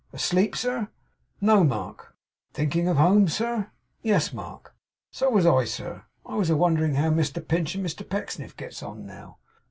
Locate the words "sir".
0.55-0.87, 3.27-3.69, 5.65-6.05